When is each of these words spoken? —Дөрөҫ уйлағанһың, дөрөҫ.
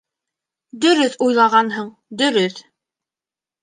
—Дөрөҫ 0.85 1.19
уйлағанһың, 1.27 1.95
дөрөҫ. 2.25 2.63